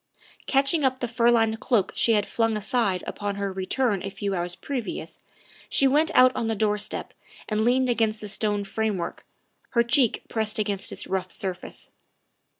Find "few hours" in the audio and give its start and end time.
4.09-4.55